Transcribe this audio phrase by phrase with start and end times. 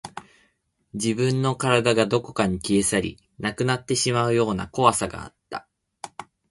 [0.95, 5.67] 自分の体がどこかに消え去り、なくなってしまうような怖さがあった